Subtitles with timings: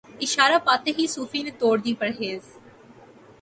[0.21, 2.41] اشارہ پاتے ہی صوفی نے توڑ دی پرہیز